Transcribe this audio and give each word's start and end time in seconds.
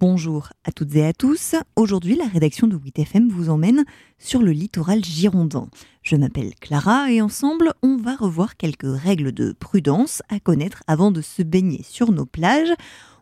Bonjour 0.00 0.48
à 0.64 0.72
toutes 0.72 0.96
et 0.96 1.04
à 1.04 1.12
tous. 1.12 1.56
Aujourd'hui, 1.76 2.16
la 2.16 2.24
rédaction 2.26 2.66
de 2.66 2.74
8FM 2.74 3.28
vous 3.28 3.50
emmène 3.50 3.84
sur 4.18 4.40
le 4.40 4.50
littoral 4.50 5.04
girondin. 5.04 5.68
Je 6.02 6.16
m'appelle 6.16 6.54
Clara 6.58 7.12
et 7.12 7.20
ensemble, 7.20 7.74
on 7.82 7.98
va 7.98 8.16
revoir 8.16 8.56
quelques 8.56 8.90
règles 8.90 9.32
de 9.32 9.52
prudence 9.52 10.22
à 10.30 10.40
connaître 10.40 10.82
avant 10.86 11.10
de 11.10 11.20
se 11.20 11.42
baigner 11.42 11.82
sur 11.82 12.12
nos 12.12 12.24
plages. 12.24 12.72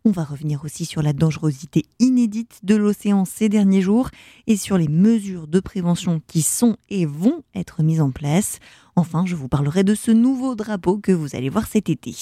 On 0.04 0.10
va 0.10 0.24
revenir 0.24 0.64
aussi 0.64 0.84
sur 0.84 1.02
la 1.02 1.12
dangerosité 1.12 1.84
inédite 1.98 2.60
de 2.62 2.76
l'océan 2.76 3.24
ces 3.24 3.48
derniers 3.48 3.82
jours 3.82 4.10
et 4.46 4.56
sur 4.56 4.78
les 4.78 4.88
mesures 4.88 5.48
de 5.48 5.60
prévention 5.60 6.20
qui 6.26 6.42
sont 6.42 6.76
et 6.88 7.04
vont 7.04 7.42
être 7.54 7.82
mises 7.82 8.00
en 8.00 8.10
place. 8.10 8.58
Enfin, 8.96 9.24
je 9.26 9.36
vous 9.36 9.48
parlerai 9.48 9.84
de 9.84 9.94
ce 9.94 10.10
nouveau 10.10 10.54
drapeau 10.54 10.98
que 10.98 11.12
vous 11.12 11.36
allez 11.36 11.48
voir 11.48 11.66
cet 11.66 11.88
été. 11.88 12.14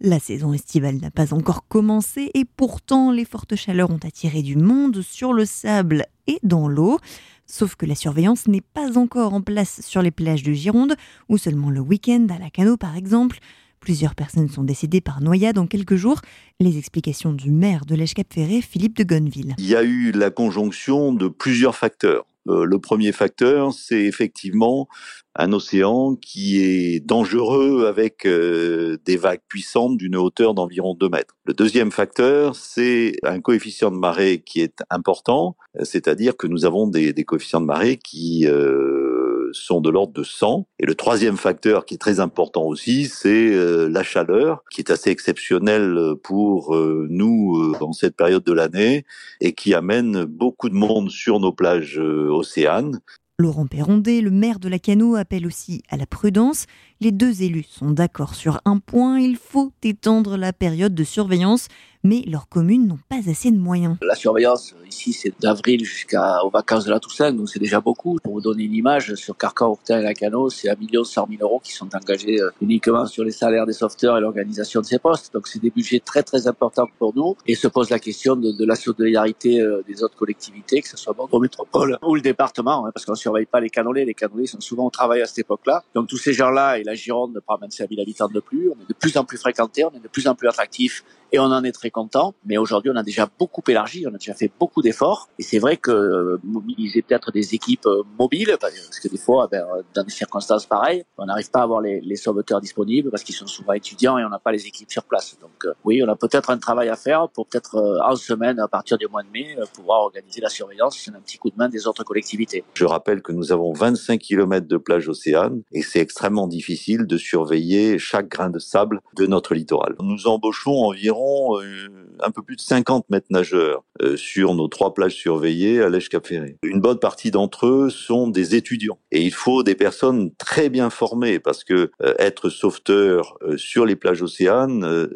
La 0.00 0.18
saison 0.18 0.52
estivale 0.52 0.96
n'a 0.96 1.10
pas 1.10 1.32
encore 1.32 1.66
commencé 1.68 2.30
et 2.34 2.44
pourtant 2.44 3.12
les 3.12 3.24
fortes 3.24 3.56
chaleurs 3.56 3.90
ont 3.90 4.00
attiré 4.02 4.42
du 4.42 4.56
monde 4.56 5.00
sur 5.02 5.32
le 5.32 5.44
sable 5.44 6.06
et 6.26 6.38
dans 6.42 6.68
l'eau. 6.68 6.98
Sauf 7.46 7.76
que 7.76 7.86
la 7.86 7.94
surveillance 7.94 8.46
n'est 8.46 8.60
pas 8.60 8.98
encore 8.98 9.32
en 9.32 9.40
place 9.40 9.80
sur 9.80 10.02
les 10.02 10.10
plages 10.10 10.42
de 10.42 10.52
Gironde, 10.52 10.96
ou 11.30 11.38
seulement 11.38 11.70
le 11.70 11.80
week-end 11.80 12.26
à 12.28 12.38
la 12.38 12.50
Cano 12.50 12.76
par 12.76 12.94
exemple. 12.94 13.38
Plusieurs 13.80 14.14
personnes 14.14 14.48
sont 14.48 14.64
décédées 14.64 15.00
par 15.00 15.20
noyade 15.20 15.58
en 15.58 15.66
quelques 15.66 15.96
jours. 15.96 16.20
Les 16.60 16.78
explications 16.78 17.32
du 17.32 17.50
maire 17.50 17.86
de 17.86 17.94
l'Èche-Cap-Ferré, 17.94 18.60
Philippe 18.60 18.96
de 18.96 19.04
Gonneville. 19.04 19.54
Il 19.58 19.68
y 19.68 19.76
a 19.76 19.82
eu 19.82 20.12
la 20.12 20.30
conjonction 20.30 21.12
de 21.12 21.28
plusieurs 21.28 21.76
facteurs. 21.76 22.26
Euh, 22.48 22.64
le 22.64 22.78
premier 22.78 23.12
facteur, 23.12 23.72
c'est 23.72 24.04
effectivement 24.04 24.88
un 25.34 25.52
océan 25.52 26.16
qui 26.16 26.60
est 26.60 27.00
dangereux 27.00 27.86
avec 27.86 28.26
euh, 28.26 28.96
des 29.04 29.16
vagues 29.16 29.42
puissantes 29.48 29.96
d'une 29.96 30.16
hauteur 30.16 30.54
d'environ 30.54 30.94
2 30.94 31.08
mètres. 31.08 31.36
Le 31.44 31.54
deuxième 31.54 31.92
facteur, 31.92 32.56
c'est 32.56 33.12
un 33.22 33.40
coefficient 33.40 33.90
de 33.90 33.96
marée 33.96 34.42
qui 34.44 34.60
est 34.60 34.82
important, 34.90 35.56
c'est-à-dire 35.82 36.36
que 36.36 36.46
nous 36.46 36.64
avons 36.64 36.86
des, 36.86 37.12
coefficients 37.24 37.60
de 37.60 37.66
marée 37.66 37.98
qui 37.98 38.46
euh, 38.46 39.27
sont 39.52 39.80
de 39.80 39.90
l'ordre 39.90 40.12
de 40.12 40.22
100. 40.22 40.66
Et 40.78 40.86
le 40.86 40.94
troisième 40.94 41.36
facteur 41.36 41.84
qui 41.84 41.94
est 41.94 41.98
très 41.98 42.20
important 42.20 42.64
aussi, 42.64 43.06
c'est 43.06 43.52
euh, 43.54 43.88
la 43.88 44.02
chaleur, 44.02 44.64
qui 44.70 44.80
est 44.80 44.90
assez 44.90 45.10
exceptionnelle 45.10 46.14
pour 46.22 46.74
euh, 46.74 47.06
nous 47.10 47.56
euh, 47.56 47.76
dans 47.80 47.92
cette 47.92 48.16
période 48.16 48.44
de 48.44 48.52
l'année 48.52 49.04
et 49.40 49.52
qui 49.52 49.74
amène 49.74 50.24
beaucoup 50.24 50.68
de 50.68 50.74
monde 50.74 51.10
sur 51.10 51.40
nos 51.40 51.52
plages 51.52 51.98
océanes. 51.98 53.00
Laurent 53.40 53.68
Perrondé, 53.68 54.20
le 54.20 54.32
maire 54.32 54.58
de 54.58 54.68
la 54.68 54.80
Cano, 54.80 55.14
appelle 55.14 55.46
aussi 55.46 55.82
à 55.90 55.96
la 55.96 56.06
prudence. 56.06 56.66
Les 57.00 57.12
deux 57.12 57.42
élus 57.42 57.66
sont 57.70 57.92
d'accord 57.92 58.34
sur 58.34 58.60
un 58.64 58.78
point, 58.78 59.20
il 59.20 59.36
faut 59.36 59.72
étendre 59.84 60.36
la 60.36 60.52
période 60.52 60.96
de 60.96 61.04
surveillance 61.04 61.68
mais 62.04 62.22
leurs 62.26 62.48
communes 62.48 62.86
n'ont 62.86 62.98
pas 63.08 63.28
assez 63.28 63.50
de 63.50 63.58
moyens. 63.58 63.96
La 64.02 64.14
surveillance, 64.14 64.74
ici, 64.88 65.12
c'est 65.12 65.32
d'avril 65.40 65.84
jusqu'aux 65.84 66.50
vacances 66.50 66.84
de 66.84 66.90
la 66.90 67.00
Toussaint, 67.00 67.32
donc 67.32 67.48
c'est 67.48 67.58
déjà 67.58 67.80
beaucoup. 67.80 68.18
Pour 68.22 68.34
vous 68.34 68.40
donner 68.40 68.64
une 68.64 68.74
image, 68.74 69.14
sur 69.14 69.36
Carcan, 69.36 69.72
Octin 69.72 70.00
et 70.00 70.02
Lacano, 70.02 70.48
c'est 70.50 70.68
1 70.68 70.76
million 70.76 71.04
100 71.04 71.28
000 71.30 71.42
euros 71.42 71.60
qui 71.62 71.72
sont 71.72 71.88
engagés 71.94 72.40
euh, 72.40 72.50
uniquement 72.60 73.06
sur 73.06 73.24
les 73.24 73.30
salaires 73.30 73.66
des 73.66 73.72
sauveteurs 73.72 74.16
et 74.16 74.20
l'organisation 74.20 74.80
de 74.80 74.86
ces 74.86 74.98
postes. 74.98 75.32
Donc 75.32 75.48
c'est 75.48 75.60
des 75.60 75.70
budgets 75.70 76.00
très 76.00 76.22
très 76.22 76.46
importants 76.46 76.88
pour 76.98 77.14
nous 77.14 77.36
et 77.46 77.54
se 77.54 77.68
pose 77.68 77.90
la 77.90 77.98
question 77.98 78.36
de, 78.36 78.64
la 78.64 78.74
solidarité 78.74 79.60
euh, 79.60 79.82
des 79.86 80.02
autres 80.02 80.16
collectivités, 80.16 80.82
que 80.82 80.88
ce 80.88 80.96
soit 80.96 81.12
Bordeaux 81.12 81.40
Métropole 81.40 81.98
ou 82.02 82.14
le 82.14 82.20
département, 82.20 82.86
hein, 82.86 82.90
parce 82.94 83.04
qu'on 83.04 83.12
ne 83.12 83.16
surveille 83.16 83.46
pas 83.46 83.60
les 83.60 83.70
canolés. 83.70 84.04
Les 84.04 84.14
canolés 84.14 84.46
sont 84.46 84.60
souvent 84.60 84.86
au 84.86 84.90
travail 84.90 85.22
à 85.22 85.26
cette 85.26 85.38
époque-là. 85.40 85.82
Donc 85.94 86.08
tous 86.08 86.18
ces 86.18 86.32
gens-là 86.32 86.78
la 86.88 86.94
Gironde 86.94 87.38
prend 87.46 87.58
25 87.58 87.88
000 87.90 88.00
habitants 88.00 88.28
de 88.28 88.40
plus. 88.40 88.70
On 88.70 88.80
est 88.82 88.88
de 88.88 88.94
plus 88.94 89.16
en 89.16 89.24
plus 89.24 89.38
fréquentés, 89.38 89.84
on 89.84 89.92
est 89.92 90.02
de 90.02 90.08
plus 90.08 90.26
en 90.26 90.34
plus 90.34 90.48
attractifs 90.48 91.04
et 91.32 91.38
on 91.38 91.44
en 91.44 91.64
est 91.64 91.72
très 91.72 91.90
content. 91.90 92.34
Mais 92.44 92.56
aujourd'hui, 92.56 92.90
on 92.92 92.96
a 92.96 93.02
déjà 93.02 93.28
beaucoup 93.38 93.62
élargi, 93.68 94.06
on 94.06 94.14
a 94.14 94.18
déjà 94.18 94.34
fait 94.34 94.50
beaucoup 94.58 94.82
d'efforts. 94.82 95.28
Et 95.38 95.42
c'est 95.42 95.58
vrai 95.58 95.76
que 95.76 95.90
euh, 95.90 96.40
mobiliser 96.44 97.02
peut-être 97.02 97.30
des 97.32 97.54
équipes 97.54 97.86
euh, 97.86 98.02
mobiles, 98.18 98.56
parce 98.60 99.00
que 99.00 99.08
des 99.08 99.18
fois, 99.18 99.48
ben, 99.50 99.64
dans 99.94 100.02
des 100.02 100.10
circonstances 100.10 100.66
pareilles, 100.66 101.04
on 101.16 101.26
n'arrive 101.26 101.50
pas 101.50 101.60
à 101.60 101.62
avoir 101.62 101.80
les, 101.80 102.00
les 102.00 102.16
sauveteurs 102.16 102.60
disponibles 102.60 103.10
parce 103.10 103.22
qu'ils 103.22 103.34
sont 103.34 103.46
souvent 103.46 103.72
étudiants 103.72 104.18
et 104.18 104.24
on 104.24 104.28
n'a 104.28 104.38
pas 104.38 104.52
les 104.52 104.66
équipes 104.66 104.90
sur 104.90 105.04
place. 105.04 105.36
Donc 105.40 105.64
euh, 105.64 105.72
oui, 105.84 106.02
on 106.02 106.08
a 106.08 106.16
peut-être 106.16 106.50
un 106.50 106.58
travail 106.58 106.88
à 106.88 106.96
faire 106.96 107.28
pour 107.28 107.46
peut-être 107.46 108.00
en 108.04 108.16
semaine, 108.16 108.58
à 108.58 108.68
partir 108.68 108.98
du 108.98 109.06
mois 109.06 109.22
de 109.22 109.28
mai, 109.30 109.56
pouvoir 109.74 110.00
organiser 110.00 110.40
la 110.40 110.48
surveillance. 110.48 110.98
C'est 110.98 111.14
un 111.14 111.20
petit 111.20 111.38
coup 111.38 111.50
de 111.50 111.56
main 111.56 111.68
des 111.68 111.86
autres 111.86 112.04
collectivités. 112.04 112.64
Je 112.74 112.84
rappelle 112.84 113.22
que 113.22 113.32
nous 113.32 113.52
avons 113.52 113.72
25 113.72 114.18
km 114.18 114.66
de 114.66 114.76
plage 114.76 115.08
océane 115.08 115.62
et 115.72 115.82
c'est 115.82 116.00
extrêmement 116.00 116.46
difficile 116.46 117.06
de 117.06 117.16
surveiller 117.16 117.98
chaque 117.98 118.28
grain 118.28 118.50
de 118.50 118.58
sable 118.58 119.00
de 119.16 119.26
notre 119.26 119.54
littoral. 119.54 119.94
Nous 120.00 120.26
embauchons 120.26 120.84
environ 120.84 121.17
euh, 121.18 121.88
un 122.20 122.30
peu 122.30 122.42
plus 122.42 122.56
de 122.56 122.60
50 122.60 123.10
mètres 123.10 123.26
nageurs 123.30 123.84
euh, 124.02 124.16
sur 124.16 124.54
nos 124.54 124.68
trois 124.68 124.94
plages 124.94 125.14
surveillées 125.14 125.80
à 125.80 125.88
l'Èche 125.88 126.08
Cap 126.08 126.26
Ferré. 126.26 126.56
Une 126.62 126.80
bonne 126.80 126.98
partie 126.98 127.30
d'entre 127.30 127.66
eux 127.66 127.90
sont 127.90 128.28
des 128.28 128.54
étudiants 128.54 128.98
et 129.12 129.22
il 129.22 129.32
faut 129.32 129.62
des 129.62 129.74
personnes 129.74 130.32
très 130.36 130.68
bien 130.68 130.90
formées 130.90 131.38
parce 131.38 131.64
que 131.64 131.90
euh, 132.02 132.14
être 132.18 132.50
sauveteur 132.50 133.38
sur 133.56 133.86
les 133.86 133.96
plages 133.96 134.22
océanes 134.22 135.08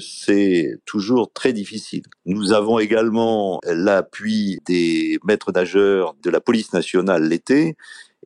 c'est 0.00 0.78
toujours 0.84 1.32
très 1.32 1.52
difficile. 1.52 2.02
Nous 2.26 2.52
avons 2.52 2.78
également 2.78 3.60
l'appui 3.66 4.58
des 4.66 5.18
maîtres 5.24 5.52
nageurs 5.52 6.14
de 6.22 6.30
la 6.30 6.40
police 6.40 6.72
nationale 6.72 7.28
l'été 7.28 7.76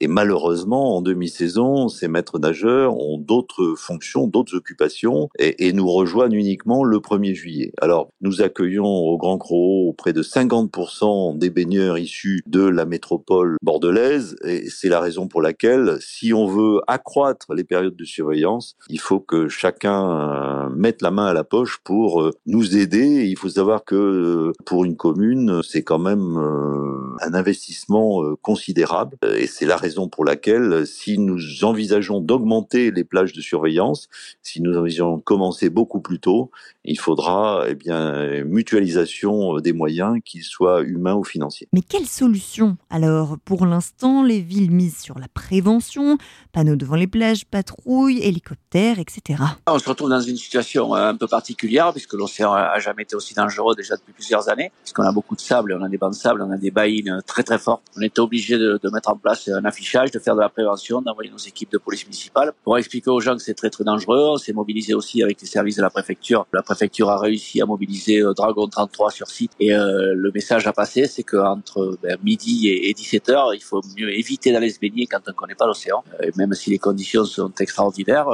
et 0.00 0.08
malheureusement, 0.08 0.96
en 0.96 1.02
demi-saison, 1.02 1.88
ces 1.88 2.08
maîtres 2.08 2.38
nageurs 2.38 2.96
ont 2.96 3.18
d'autres 3.18 3.74
fonctions, 3.76 4.26
d'autres 4.26 4.56
occupations 4.56 5.28
et, 5.38 5.72
nous 5.74 5.90
rejoignent 5.90 6.34
uniquement 6.34 6.84
le 6.84 6.98
1er 6.98 7.34
juillet. 7.34 7.72
Alors, 7.80 8.10
nous 8.20 8.42
accueillons 8.42 8.84
au 8.84 9.16
Grand 9.16 9.38
Croc 9.38 9.96
près 9.96 10.12
de 10.12 10.22
50% 10.22 11.36
des 11.36 11.50
baigneurs 11.50 11.98
issus 11.98 12.42
de 12.46 12.62
la 12.62 12.84
métropole 12.84 13.56
bordelaise 13.62 14.36
et 14.44 14.68
c'est 14.68 14.88
la 14.88 15.00
raison 15.00 15.26
pour 15.26 15.42
laquelle, 15.42 15.96
si 16.00 16.32
on 16.32 16.46
veut 16.46 16.80
accroître 16.86 17.54
les 17.54 17.64
périodes 17.64 17.96
de 17.96 18.04
surveillance, 18.04 18.76
il 18.88 19.00
faut 19.00 19.20
que 19.20 19.48
chacun 19.48 20.10
euh, 20.10 20.68
mette 20.70 21.02
la 21.02 21.10
main 21.10 21.26
à 21.26 21.32
la 21.32 21.44
poche 21.44 21.80
pour 21.82 22.22
euh, 22.22 22.30
nous 22.46 22.76
aider. 22.76 23.26
il 23.26 23.36
faut 23.36 23.48
savoir 23.48 23.84
que 23.84 23.94
euh, 23.94 24.52
pour 24.64 24.84
une 24.84 24.96
commune, 24.96 25.60
c'est 25.62 25.82
quand 25.82 25.98
même 25.98 26.36
un 27.20 27.34
investissement 27.34 28.22
considérable 28.42 29.16
et 29.36 29.46
c'est 29.46 29.66
la 29.66 29.76
raison 29.84 30.08
pour 30.08 30.24
laquelle, 30.24 30.86
si 30.86 31.18
nous 31.18 31.62
envisageons 31.62 32.20
d'augmenter 32.20 32.90
les 32.90 33.04
plages 33.04 33.34
de 33.34 33.42
surveillance, 33.42 34.08
si 34.42 34.62
nous 34.62 34.76
envisageons 34.78 35.18
de 35.18 35.22
commencer 35.22 35.68
beaucoup 35.68 36.00
plus 36.00 36.18
tôt, 36.18 36.50
il 36.84 36.98
faudra 36.98 37.64
eh 37.68 37.74
bien 37.74 38.44
mutualisation 38.44 39.58
des 39.60 39.72
moyens, 39.74 40.18
qu'ils 40.24 40.42
soient 40.42 40.82
humains 40.82 41.14
ou 41.14 41.24
financiers. 41.24 41.68
Mais 41.72 41.82
quelle 41.82 42.06
solution 42.06 42.76
Alors, 42.88 43.36
pour 43.44 43.66
l'instant, 43.66 44.22
les 44.22 44.40
villes 44.40 44.70
misent 44.70 44.98
sur 44.98 45.18
la 45.18 45.28
prévention, 45.28 46.16
panneaux 46.52 46.76
devant 46.76 46.96
les 46.96 47.06
plages, 47.06 47.44
patrouilles, 47.44 48.20
hélicoptères, 48.22 48.98
etc. 48.98 49.42
On 49.66 49.78
se 49.78 49.88
retrouve 49.88 50.08
dans 50.08 50.20
une 50.20 50.36
situation 50.36 50.94
un 50.94 51.16
peu 51.16 51.26
particulière 51.26 51.92
puisque 51.92 52.14
l'océan 52.14 52.52
a 52.52 52.78
jamais 52.78 53.02
été 53.02 53.16
aussi 53.16 53.34
dangereux 53.34 53.74
déjà 53.74 53.96
depuis 53.96 54.12
plusieurs 54.12 54.48
années, 54.48 54.72
puisqu'on 54.82 55.02
a 55.02 55.12
beaucoup 55.12 55.36
de 55.36 55.40
sable, 55.40 55.76
on 55.78 55.82
a 55.82 55.88
des 55.88 55.98
bancs 55.98 56.12
de 56.12 56.16
sable, 56.16 56.40
on 56.42 56.50
a 56.50 56.56
des 56.56 56.70
baïnes 56.70 57.20
très 57.26 57.42
très 57.42 57.58
fortes. 57.58 57.82
On 57.96 58.00
était 58.00 58.20
obligé 58.20 58.56
de, 58.56 58.78
de 58.82 58.90
mettre 58.90 59.10
en 59.10 59.16
place 59.16 59.48
un 59.48 59.64
affichage, 59.74 60.10
de 60.12 60.18
faire 60.20 60.36
de 60.36 60.40
la 60.40 60.48
prévention, 60.48 61.02
d'envoyer 61.02 61.30
nos 61.30 61.36
équipes 61.38 61.72
de 61.72 61.78
police 61.78 62.04
municipale 62.04 62.52
pour 62.62 62.78
expliquer 62.78 63.10
aux 63.10 63.20
gens 63.20 63.36
que 63.36 63.42
c'est 63.42 63.54
très 63.54 63.70
très 63.70 63.84
dangereux. 63.84 64.30
On 64.34 64.36
s'est 64.36 64.52
mobilisé 64.52 64.94
aussi 64.94 65.22
avec 65.22 65.40
les 65.40 65.46
services 65.46 65.76
de 65.76 65.82
la 65.82 65.90
préfecture. 65.90 66.46
La 66.52 66.62
préfecture 66.62 67.10
a 67.10 67.18
réussi 67.18 67.60
à 67.60 67.66
mobiliser 67.66 68.20
euh, 68.20 68.32
Dragon 68.32 68.68
33 68.68 69.10
sur 69.10 69.28
site 69.28 69.52
et 69.58 69.74
euh, 69.74 70.14
le 70.14 70.30
message 70.32 70.66
à 70.66 70.72
passer, 70.72 71.06
c'est 71.06 71.24
qu'entre 71.24 71.98
ben, 72.02 72.16
midi 72.22 72.68
et, 72.68 72.94
17 72.94 73.28
h 73.28 73.54
il 73.54 73.62
faut 73.62 73.82
mieux 73.98 74.16
éviter 74.16 74.52
d'aller 74.52 74.70
se 74.70 74.78
baigner 74.78 75.06
quand 75.06 75.18
on 75.26 75.30
ne 75.30 75.34
connaît 75.34 75.56
pas 75.56 75.66
l'océan. 75.66 76.04
Euh, 76.22 76.30
même 76.36 76.52
si 76.54 76.70
les 76.70 76.78
conditions 76.78 77.24
sont 77.24 77.52
extraordinaires, 77.58 78.28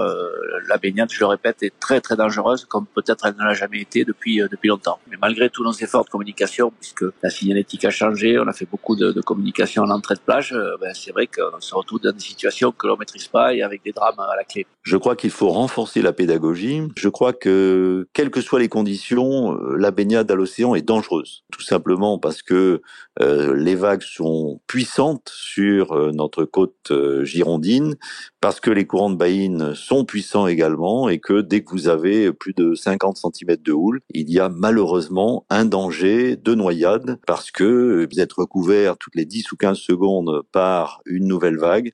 la 0.69 0.77
baignade, 0.77 1.11
je 1.11 1.21
le 1.21 1.27
répète, 1.27 1.63
est 1.63 1.73
très 1.81 2.01
très 2.01 2.17
dangereuse, 2.17 2.67
comme 2.67 2.87
peut-être 2.87 3.27
elle 3.27 3.35
ne 3.39 3.45
l'a 3.45 3.55
jamais 3.55 3.81
été 3.81 4.05
depuis 4.05 4.41
depuis 4.51 4.69
longtemps. 4.69 4.99
Mais 5.11 5.17
malgré 5.21 5.49
tous 5.49 5.65
nos 5.65 5.73
efforts 5.73 6.05
de 6.05 6.11
communication, 6.11 6.73
puisque 6.79 7.05
la 7.23 7.31
signalétique 7.31 7.85
a 7.85 7.91
changé, 7.91 8.39
on 8.39 8.47
a 8.47 8.53
fait 8.53 8.69
beaucoup 8.71 8.97
de, 8.97 9.13
de 9.13 9.21
communication 9.21 9.83
en 9.83 9.91
entrée 9.91 10.15
de 10.15 10.21
plage, 10.21 10.55
ben, 10.81 10.93
c'est 10.95 11.13
vrai 11.13 11.27
qu'on 11.35 11.61
se 11.61 11.75
retrouve 11.75 12.01
dans 12.01 12.13
des 12.13 12.21
situations 12.21 12.73
que 12.73 12.87
l'on 12.87 12.97
maîtrise 12.97 13.29
pas 13.29 13.55
et 13.55 13.63
avec 13.63 13.83
des 13.83 13.93
drames 13.93 14.19
à 14.19 14.37
la 14.37 14.45
clé. 14.45 14.67
Je 14.83 14.97
crois 14.97 15.15
qu'il 15.15 15.31
faut 15.31 15.51
renforcer 15.51 16.01
la 16.01 16.15
pédagogie. 16.15 16.83
Je 16.97 17.09
crois 17.11 17.35
que, 17.35 18.09
quelles 18.15 18.31
que 18.31 18.41
soient 18.41 18.61
les 18.61 18.69
conditions, 18.69 19.53
euh, 19.53 19.77
la 19.77 19.91
baignade 19.91 20.31
à 20.31 20.35
l'océan 20.35 20.75
est 20.75 20.81
dangereuse. 20.81 21.45
Tout 21.53 21.61
simplement 21.61 22.19
parce 22.19 22.43
que 22.43 22.81
euh, 23.21 23.55
les 23.55 23.75
vagues 23.75 24.03
sont 24.03 24.61
puissantes 24.67 25.31
sur 25.35 25.93
euh, 25.93 26.13
notre 26.13 26.45
côte 26.45 26.93
girondine, 27.23 27.97
parce 28.41 28.59
que 28.59 28.71
les 28.71 28.87
courants 28.87 29.11
de 29.11 29.17
baïne 29.17 29.75
sont 29.75 30.07
puissants 30.07 30.47
également 30.47 31.11
et 31.11 31.19
que 31.19 31.43
dès 31.43 31.63
que 31.63 31.73
vous 31.73 31.89
avez 31.89 32.33
plus 32.33 32.55
de 32.55 32.75
50 32.75 33.19
cm 33.19 33.57
de 33.57 33.73
houle, 33.73 34.01
il 34.15 34.31
y 34.31 34.41
a 34.41 34.49
malheureusement 34.49 35.45
un 35.51 35.67
danger 35.67 36.37
de 36.37 36.55
noyade 36.55 37.19
parce 37.27 37.51
que 37.51 38.09
vous 38.11 38.21
êtes 38.21 38.33
recouvert 38.33 38.97
toutes 38.97 39.15
les 39.15 39.27
10 39.27 39.53
ou 39.53 39.57
15 39.57 39.77
secondes 39.77 40.43
par 40.53 41.03
une 41.05 41.27
nouvelle 41.27 41.59
vague 41.59 41.93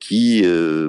qui 0.00 0.42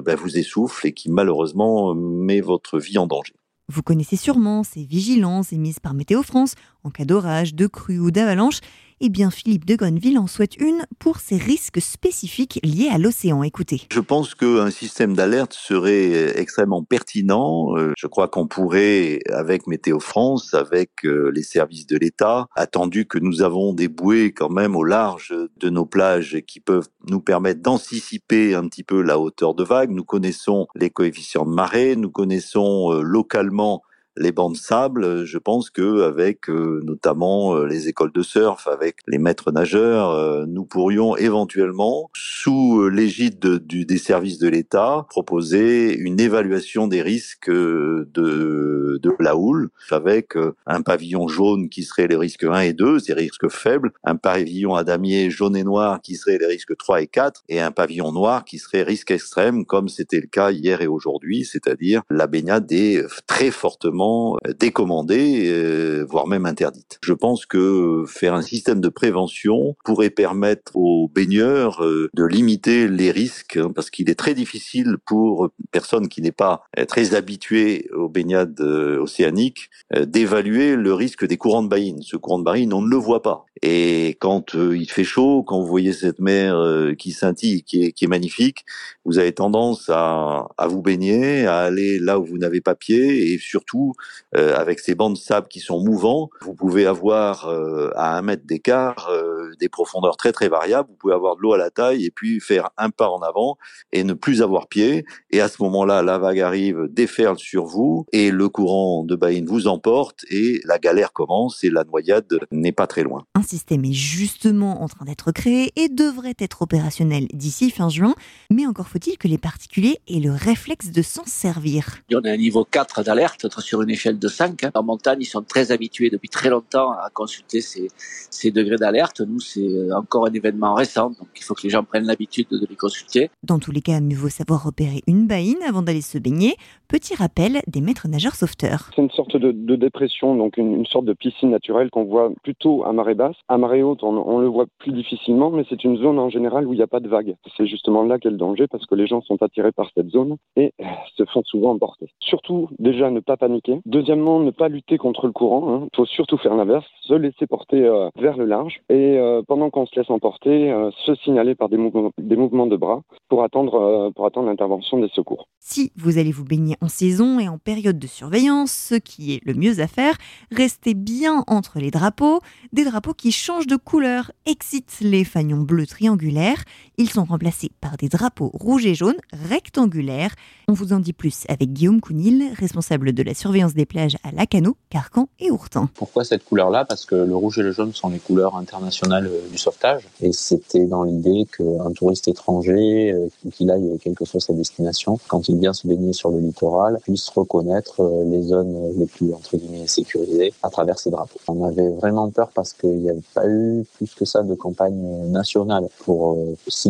bah, 0.04 0.16
vous 0.16 0.36
essouffle 0.36 0.88
et 0.88 0.92
qui 0.92 1.10
malheureusement 1.20 1.94
met 1.94 2.40
votre 2.40 2.78
vie 2.78 2.96
en 2.96 3.06
danger. 3.06 3.34
Vous 3.68 3.82
connaissez 3.82 4.16
sûrement 4.16 4.64
ces 4.64 4.84
vigilances 4.84 5.52
émises 5.52 5.78
par 5.78 5.94
Météo 5.94 6.22
France 6.22 6.54
en 6.82 6.90
cas 6.90 7.04
d'orage, 7.04 7.54
de 7.54 7.66
crue 7.66 8.00
ou 8.00 8.10
d'avalanche. 8.10 8.60
Eh 9.02 9.08
bien, 9.08 9.30
Philippe 9.30 9.64
de 9.64 9.76
Gonneville 9.76 10.18
en 10.18 10.26
souhaite 10.26 10.58
une 10.58 10.84
pour 10.98 11.20
ces 11.20 11.38
risques 11.38 11.80
spécifiques 11.80 12.60
liés 12.62 12.90
à 12.92 12.98
l'océan. 12.98 13.42
Écoutez. 13.42 13.80
Je 13.90 14.00
pense 14.00 14.34
qu'un 14.34 14.70
système 14.70 15.14
d'alerte 15.14 15.54
serait 15.54 16.38
extrêmement 16.38 16.84
pertinent. 16.84 17.74
Euh, 17.78 17.94
je 17.96 18.06
crois 18.06 18.28
qu'on 18.28 18.46
pourrait, 18.46 19.20
avec 19.32 19.66
Météo 19.66 20.00
France, 20.00 20.52
avec 20.52 21.06
euh, 21.06 21.32
les 21.34 21.42
services 21.42 21.86
de 21.86 21.96
l'État, 21.96 22.46
attendu 22.54 23.06
que 23.06 23.18
nous 23.18 23.40
avons 23.40 23.72
des 23.72 23.88
bouées 23.88 24.32
quand 24.32 24.50
même 24.50 24.76
au 24.76 24.84
large 24.84 25.34
de 25.56 25.70
nos 25.70 25.86
plages 25.86 26.42
qui 26.46 26.60
peuvent 26.60 26.88
nous 27.08 27.22
permettre 27.22 27.62
d'anticiper 27.62 28.54
un 28.54 28.68
petit 28.68 28.84
peu 28.84 29.00
la 29.00 29.18
hauteur 29.18 29.54
de 29.54 29.64
vague. 29.64 29.92
Nous 29.92 30.04
connaissons 30.04 30.66
les 30.74 30.90
coefficients 30.90 31.46
de 31.46 31.54
marée, 31.54 31.96
nous 31.96 32.10
connaissons 32.10 32.92
euh, 32.92 33.00
localement 33.00 33.80
les 34.20 34.32
bancs 34.32 34.52
de 34.52 34.58
sable, 34.58 35.24
je 35.24 35.38
pense 35.38 35.70
que 35.70 36.02
avec 36.02 36.50
euh, 36.50 36.82
notamment 36.84 37.56
euh, 37.56 37.64
les 37.64 37.88
écoles 37.88 38.12
de 38.12 38.22
surf, 38.22 38.68
avec 38.68 38.96
les 39.08 39.16
maîtres 39.16 39.50
nageurs, 39.50 40.10
euh, 40.10 40.44
nous 40.46 40.64
pourrions 40.64 41.16
éventuellement, 41.16 42.10
sous 42.14 42.88
l'égide 42.88 43.38
des 43.38 43.98
services 43.98 44.38
de 44.38 44.48
l'État, 44.48 45.06
proposer 45.08 45.96
une 45.96 46.20
évaluation 46.20 46.86
des 46.86 47.00
risques 47.00 47.50
de, 47.50 48.08
de 48.12 49.10
la 49.18 49.36
houle, 49.36 49.70
avec 49.90 50.34
un 50.66 50.82
pavillon 50.82 51.26
jaune 51.26 51.70
qui 51.70 51.84
serait 51.84 52.06
les 52.06 52.16
risques 52.16 52.44
1 52.44 52.60
et 52.60 52.72
2, 52.74 52.98
c'est 52.98 53.14
risques 53.14 53.48
faibles, 53.48 53.92
un 54.04 54.16
pavillon 54.16 54.74
à 54.74 54.84
damier 54.84 55.30
jaune 55.30 55.56
et 55.56 55.64
noir 55.64 56.00
qui 56.02 56.16
serait 56.16 56.38
les 56.38 56.46
risques 56.46 56.76
3 56.76 57.02
et 57.02 57.06
4, 57.06 57.44
et 57.48 57.60
un 57.60 57.70
pavillon 57.70 58.12
noir 58.12 58.44
qui 58.44 58.58
serait 58.58 58.82
risque 58.82 59.10
extrême, 59.10 59.64
comme 59.64 59.88
c'était 59.88 60.20
le 60.20 60.26
cas 60.26 60.50
hier 60.50 60.82
et 60.82 60.86
aujourd'hui, 60.86 61.46
c'est-à-dire 61.46 62.02
la 62.10 62.26
baignade 62.26 62.70
est 62.70 63.02
très 63.26 63.50
fortement 63.50 64.09
euh, 64.46 64.52
décommandée, 64.58 65.48
euh, 65.48 66.04
voire 66.08 66.26
même 66.26 66.46
interdite. 66.46 66.98
Je 67.02 67.12
pense 67.12 67.46
que 67.46 68.04
faire 68.06 68.34
un 68.34 68.42
système 68.42 68.80
de 68.80 68.88
prévention 68.88 69.76
pourrait 69.84 70.10
permettre 70.10 70.72
aux 70.74 71.08
baigneurs 71.08 71.84
euh, 71.84 72.08
de 72.14 72.24
limiter 72.24 72.88
les 72.88 73.10
risques, 73.10 73.56
hein, 73.56 73.72
parce 73.74 73.90
qu'il 73.90 74.10
est 74.10 74.14
très 74.14 74.34
difficile 74.34 74.96
pour 75.06 75.50
personne 75.72 76.08
qui 76.08 76.22
n'est 76.22 76.32
pas 76.32 76.64
très 76.88 77.14
habituée 77.14 77.88
aux 77.94 78.08
baignades 78.08 78.60
océaniques 78.60 79.70
d'évaluer 79.94 80.76
le 80.76 80.94
risque 80.94 81.26
des 81.26 81.36
courants 81.36 81.62
de 81.62 81.68
baïne. 81.68 82.02
Ce 82.02 82.16
courant 82.16 82.38
de 82.38 82.44
baïne, 82.44 82.72
on 82.72 82.82
ne 82.82 82.90
le 82.90 82.96
voit 82.96 83.22
pas. 83.22 83.46
Et 83.62 84.16
quand 84.20 84.54
il 84.54 84.90
fait 84.90 85.04
chaud, 85.04 85.42
quand 85.46 85.60
vous 85.60 85.66
voyez 85.66 85.92
cette 85.92 86.18
mer 86.18 86.56
qui 86.98 87.12
scintille, 87.12 87.62
qui 87.62 87.84
est, 87.84 87.92
qui 87.92 88.04
est 88.04 88.08
magnifique, 88.08 88.64
vous 89.04 89.18
avez 89.18 89.32
tendance 89.32 89.88
à, 89.88 90.48
à 90.56 90.66
vous 90.66 90.82
baigner, 90.82 91.46
à 91.46 91.58
aller 91.58 91.98
là 91.98 92.18
où 92.18 92.24
vous 92.24 92.38
n'avez 92.38 92.60
pas 92.60 92.74
pied, 92.74 93.32
et 93.32 93.38
surtout 93.38 93.89
euh, 94.36 94.56
avec 94.56 94.80
ces 94.80 94.94
bancs 94.94 95.14
de 95.14 95.18
sable 95.18 95.48
qui 95.48 95.60
sont 95.60 95.80
mouvants, 95.80 96.30
vous 96.42 96.54
pouvez 96.54 96.86
avoir 96.86 97.48
euh, 97.48 97.90
à 97.96 98.16
un 98.16 98.22
mètre 98.22 98.46
d'écart 98.46 99.08
euh, 99.10 99.19
des 99.60 99.68
profondeurs 99.68 100.16
très 100.16 100.32
très 100.32 100.48
variables. 100.48 100.88
Vous 100.88 100.96
pouvez 100.96 101.14
avoir 101.14 101.36
de 101.36 101.42
l'eau 101.42 101.52
à 101.52 101.58
la 101.58 101.70
taille 101.70 102.04
et 102.04 102.10
puis 102.10 102.40
faire 102.40 102.70
un 102.76 102.90
pas 102.90 103.08
en 103.08 103.20
avant 103.20 103.58
et 103.92 104.02
ne 104.04 104.14
plus 104.14 104.42
avoir 104.42 104.68
pied. 104.68 105.04
Et 105.30 105.40
à 105.40 105.48
ce 105.48 105.62
moment-là, 105.62 106.02
la 106.02 106.18
vague 106.18 106.40
arrive, 106.40 106.88
déferle 106.90 107.38
sur 107.38 107.64
vous 107.64 108.06
et 108.12 108.30
le 108.30 108.48
courant 108.48 109.04
de 109.04 109.14
baïne 109.14 109.46
vous 109.46 109.68
emporte 109.68 110.24
et 110.30 110.60
la 110.64 110.78
galère 110.78 111.12
commence 111.12 111.62
et 111.62 111.70
la 111.70 111.84
noyade 111.84 112.38
n'est 112.50 112.72
pas 112.72 112.86
très 112.86 113.02
loin. 113.02 113.24
Un 113.34 113.42
système 113.42 113.84
est 113.84 113.92
justement 113.92 114.82
en 114.82 114.88
train 114.88 115.04
d'être 115.04 115.32
créé 115.32 115.72
et 115.76 115.88
devrait 115.88 116.34
être 116.38 116.62
opérationnel 116.62 117.26
d'ici 117.32 117.70
fin 117.70 117.88
juin. 117.88 118.14
Mais 118.50 118.66
encore 118.66 118.88
faut-il 118.88 119.18
que 119.18 119.28
les 119.28 119.38
particuliers 119.38 119.98
aient 120.08 120.20
le 120.20 120.32
réflexe 120.32 120.90
de 120.90 121.02
s'en 121.02 121.24
servir. 121.26 121.98
On 122.12 122.24
a 122.24 122.30
un 122.30 122.36
niveau 122.36 122.64
4 122.64 123.02
d'alerte 123.02 123.46
sur 123.60 123.82
une 123.82 123.90
échelle 123.90 124.18
de 124.18 124.28
5. 124.28 124.64
Hein. 124.64 124.70
En 124.74 124.82
montagne, 124.82 125.18
ils 125.20 125.26
sont 125.26 125.42
très 125.42 125.72
habitués 125.72 126.10
depuis 126.10 126.28
très 126.28 126.50
longtemps 126.50 126.92
à 126.92 127.10
consulter 127.12 127.60
ces, 127.60 127.88
ces 128.30 128.50
degrés 128.50 128.76
d'alerte. 128.76 129.20
Nous, 129.20 129.40
c'est 129.52 129.92
encore 129.92 130.26
un 130.26 130.32
événement 130.32 130.74
récent, 130.74 131.10
donc 131.10 131.28
il 131.36 131.42
faut 131.42 131.54
que 131.54 131.62
les 131.64 131.70
gens 131.70 131.84
prennent 131.84 132.06
l'habitude 132.06 132.46
de 132.50 132.66
les 132.68 132.76
consulter. 132.76 133.30
Dans 133.42 133.58
tous 133.58 133.72
les 133.72 133.80
cas, 133.80 134.00
mieux 134.00 134.16
vaut 134.16 134.28
savoir 134.28 134.64
repérer 134.64 135.02
une 135.06 135.26
baïne 135.26 135.62
avant 135.66 135.82
d'aller 135.82 136.00
se 136.00 136.18
baigner. 136.18 136.54
Petit 136.88 137.14
rappel 137.14 137.60
des 137.68 137.80
maîtres 137.80 138.08
nageurs 138.08 138.34
sauveteurs. 138.34 138.90
C'est 138.94 139.02
une 139.02 139.10
sorte 139.10 139.36
de, 139.36 139.52
de 139.52 139.76
dépression, 139.76 140.34
donc 140.34 140.56
une, 140.56 140.74
une, 140.74 140.86
sorte 140.86 141.04
de 141.04 141.12
piscine 141.12 141.50
naturelle 141.50 141.88
qu'on 141.90 142.04
voit 142.04 142.32
plutôt 142.42 142.84
à 142.84 142.92
marée 142.92 143.14
basse. 143.14 143.36
À 143.48 143.58
marée 143.58 143.82
haute, 143.82 144.02
on, 144.02 144.16
on 144.16 144.38
le 144.38 144.48
voit 144.48 144.66
plus 144.78 144.92
difficilement, 144.92 145.50
mais 145.50 145.64
c'est 145.68 145.84
une 145.84 145.96
zone 145.98 146.18
en 146.18 146.30
général 146.30 146.66
où 146.66 146.72
il 146.72 146.76
n'y 146.76 146.82
a 146.82 146.88
pas 146.88 147.00
de 147.00 147.08
vagues. 147.08 147.36
C'est 147.56 147.66
justement 147.66 148.02
là 148.02 148.18
qu'est 148.18 148.30
le 148.30 148.36
danger 148.36 148.66
parce 148.66 148.86
que 148.86 148.94
les 148.94 149.06
gens 149.06 149.22
sont 149.22 149.40
attirés 149.42 149.72
par 149.72 149.88
cette 149.94 150.10
zone 150.10 150.36
et 150.56 150.74
se 151.16 151.24
font 151.26 151.42
souvent 151.44 151.70
emporter. 151.70 152.08
Surtout, 152.18 152.68
déjà, 152.78 153.10
ne 153.10 153.20
pas 153.20 153.36
paniquer. 153.36 153.80
Deuxièmement, 153.86 154.40
ne 154.40 154.50
pas 154.50 154.68
lutter 154.68 154.98
contre 154.98 155.26
le 155.26 155.32
courant. 155.32 155.78
Il 155.78 155.84
hein. 155.84 155.88
faut 155.94 156.06
surtout 156.06 156.38
faire 156.38 156.54
l'inverse, 156.54 156.86
se 157.02 157.14
laisser 157.14 157.46
porter 157.46 157.84
euh, 157.84 158.08
vers 158.16 158.36
le 158.36 158.46
large 158.46 158.80
et 158.88 159.16
euh, 159.18 159.39
pendant 159.46 159.70
qu'on 159.70 159.86
se 159.86 159.98
laisse 159.98 160.10
emporter, 160.10 160.70
euh, 160.70 160.90
se 161.04 161.14
signaler 161.16 161.54
par 161.54 161.68
des 161.68 161.76
mouvements 161.76 162.66
de 162.66 162.76
bras 162.76 163.02
pour 163.28 163.42
attendre, 163.42 163.74
euh, 163.74 164.10
pour 164.10 164.26
attendre 164.26 164.48
l'intervention 164.48 164.98
des 164.98 165.08
secours. 165.08 165.48
Si 165.58 165.92
vous 165.96 166.18
allez 166.18 166.32
vous 166.32 166.44
baigner 166.44 166.76
en 166.80 166.88
saison 166.88 167.38
et 167.38 167.48
en 167.48 167.58
période 167.58 167.98
de 167.98 168.06
surveillance, 168.06 168.72
ce 168.72 168.94
qui 168.94 169.34
est 169.34 169.40
le 169.44 169.54
mieux 169.54 169.80
à 169.80 169.86
faire, 169.86 170.16
restez 170.50 170.94
bien 170.94 171.44
entre 171.46 171.78
les 171.78 171.90
drapeaux. 171.90 172.40
Des 172.72 172.84
drapeaux 172.84 173.14
qui 173.14 173.32
changent 173.32 173.66
de 173.66 173.76
couleur 173.76 174.32
excitent 174.46 174.98
les 175.00 175.24
fanions 175.24 175.62
bleus 175.62 175.86
triangulaires. 175.86 176.64
Ils 177.00 177.08
sont 177.08 177.24
remplacés 177.24 177.70
par 177.80 177.96
des 177.96 178.10
drapeaux 178.10 178.50
rouges 178.52 178.84
et 178.84 178.94
jaunes 178.94 179.16
rectangulaires. 179.48 180.34
On 180.68 180.74
vous 180.74 180.92
en 180.92 180.98
dit 180.98 181.14
plus 181.14 181.44
avec 181.48 181.72
Guillaume 181.72 182.02
Counil, 182.02 182.52
responsable 182.54 183.14
de 183.14 183.22
la 183.22 183.32
surveillance 183.32 183.72
des 183.72 183.86
plages 183.86 184.18
à 184.22 184.32
Lacano, 184.32 184.76
Carcan 184.90 185.26
et 185.38 185.50
Ourtin. 185.50 185.88
Pourquoi 185.94 186.24
cette 186.24 186.44
couleur-là? 186.44 186.84
Parce 186.84 187.06
que 187.06 187.14
le 187.14 187.34
rouge 187.34 187.58
et 187.58 187.62
le 187.62 187.72
jaune 187.72 187.94
sont 187.94 188.10
les 188.10 188.18
couleurs 188.18 188.54
internationales 188.54 189.28
euh, 189.28 189.48
du 189.50 189.56
sauvetage. 189.56 190.02
Et 190.20 190.30
c'était 190.32 190.84
dans 190.84 191.04
l'idée 191.04 191.46
qu'un 191.56 191.90
touriste 191.92 192.28
étranger, 192.28 193.12
euh, 193.12 193.28
qu'il 193.50 193.70
aille 193.70 193.98
quelle 194.02 194.14
que 194.14 194.26
soit 194.26 194.40
sa 194.40 194.52
destination, 194.52 195.18
quand 195.26 195.48
il 195.48 195.58
vient 195.58 195.72
se 195.72 195.86
baigner 195.88 196.12
sur 196.12 196.28
le 196.28 196.40
littoral, 196.40 196.98
puisse 197.02 197.30
reconnaître 197.30 198.02
euh, 198.02 198.24
les 198.26 198.42
zones 198.42 198.92
les 198.98 199.06
plus 199.06 199.32
entre 199.32 199.56
guillemets 199.56 199.86
sécurisées 199.86 200.52
à 200.62 200.68
travers 200.68 200.98
ces 200.98 201.08
drapeaux. 201.08 201.40
On 201.48 201.64
avait 201.64 201.88
vraiment 201.92 202.28
peur 202.28 202.50
parce 202.54 202.74
qu'il 202.74 202.98
n'y 202.98 203.08
avait 203.08 203.22
pas 203.32 203.48
eu 203.48 203.86
plus 203.94 204.14
que 204.14 204.26
ça 204.26 204.42
de 204.42 204.54
campagne 204.54 205.30
nationale 205.30 205.88
pour 206.04 206.36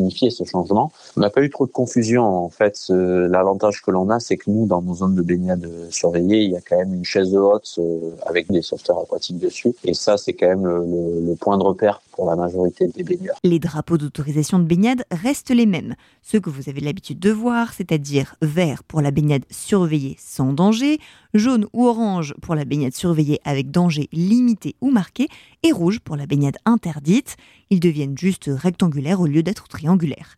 signifier 0.00 0.30
ce 0.30 0.44
changement. 0.44 0.92
On 1.16 1.20
n'a 1.20 1.30
pas 1.30 1.42
eu 1.42 1.50
trop 1.50 1.66
de 1.66 1.72
confusion 1.72 2.24
en 2.24 2.48
fait. 2.48 2.86
L'avantage 2.88 3.82
que 3.82 3.90
l'on 3.90 4.08
a, 4.10 4.18
c'est 4.20 4.36
que 4.36 4.50
nous, 4.50 4.66
dans 4.66 4.82
nos 4.82 4.94
zones 4.94 5.14
de 5.14 5.22
baignade 5.22 5.68
surveillées, 5.90 6.42
il 6.42 6.50
y 6.52 6.56
a 6.56 6.60
quand 6.60 6.78
même 6.78 6.94
une 6.94 7.04
chaise 7.04 7.30
de 7.30 7.38
haute 7.38 7.78
avec 8.26 8.50
des 8.50 8.62
sauveteurs 8.62 9.00
aquatiques 9.00 9.38
dessus. 9.38 9.74
Et 9.84 9.94
ça, 9.94 10.16
c'est 10.16 10.32
quand 10.32 10.48
même 10.48 10.66
le 10.66 11.34
point 11.34 11.58
de 11.58 11.62
repère 11.62 12.00
la 12.26 12.36
majorité 12.36 12.88
des. 12.88 13.18
Les 13.44 13.58
drapeaux 13.58 13.98
d'autorisation 13.98 14.58
de 14.58 14.64
baignade 14.64 15.04
restent 15.10 15.50
les 15.50 15.66
mêmes. 15.66 15.94
Ceux 16.22 16.40
que 16.40 16.50
vous 16.50 16.68
avez 16.68 16.80
l'habitude 16.80 17.18
de 17.18 17.30
voir, 17.30 17.72
c'est-à-dire 17.72 18.36
vert 18.42 18.84
pour 18.84 19.00
la 19.00 19.10
baignade 19.10 19.44
surveillée 19.50 20.16
sans 20.18 20.52
danger, 20.52 20.98
jaune 21.34 21.66
ou 21.72 21.86
orange 21.86 22.34
pour 22.42 22.54
la 22.54 22.64
baignade 22.64 22.94
surveillée 22.94 23.40
avec 23.44 23.70
danger 23.70 24.08
limité 24.12 24.76
ou 24.80 24.90
marqué, 24.90 25.28
et 25.62 25.72
rouge 25.72 26.00
pour 26.00 26.16
la 26.16 26.26
baignade 26.26 26.56
interdite. 26.64 27.36
Ils 27.70 27.80
deviennent 27.80 28.16
juste 28.16 28.50
rectangulaires 28.52 29.20
au 29.20 29.26
lieu 29.26 29.42
d'être 29.42 29.68
triangulaires. 29.68 30.36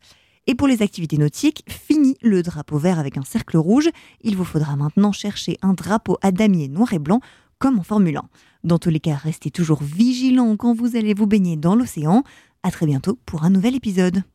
Et 0.49 0.56
pour 0.56 0.66
les 0.66 0.83
activités 0.83 1.18
nautiques, 1.18 1.64
fini 1.68 2.16
le 2.21 2.42
drapeau 2.42 2.76
vert 2.76 2.99
avec 2.99 3.16
un 3.16 3.23
cercle 3.23 3.59
rouge. 3.59 3.88
Il 4.23 4.37
vous 4.37 4.45
faudra 4.45 4.75
maintenant 4.75 5.12
chercher 5.12 5.56
un 5.62 5.73
drapeau 5.73 6.18
à 6.21 6.33
damier 6.33 6.66
noir 6.66 6.92
et 6.92 6.99
blanc, 6.99 7.21
comme 7.62 7.78
en 7.78 7.85
Formule 7.85 8.16
1. 8.16 8.25
Dans 8.64 8.81
tous 8.81 8.90
les 8.90 8.99
cas, 8.99 9.14
restez 9.14 9.52
toujours 9.52 9.85
vigilants 9.85 10.57
quand 10.57 10.75
vous 10.75 10.97
allez 10.97 11.14
vous 11.14 11.28
baigner 11.28 11.57
dans 11.57 11.76
l'océan. 11.76 12.25
À 12.64 12.73
très 12.73 12.87
bientôt 12.87 13.16
pour 13.25 13.45
un 13.45 13.50
nouvel 13.50 13.76
épisode. 13.76 14.25